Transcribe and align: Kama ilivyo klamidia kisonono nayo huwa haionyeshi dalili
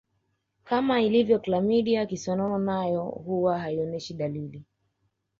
Kama 0.63 1.01
ilivyo 1.01 1.39
klamidia 1.39 2.05
kisonono 2.05 2.57
nayo 2.59 3.03
huwa 3.03 3.59
haionyeshi 3.59 4.13
dalili 4.13 4.63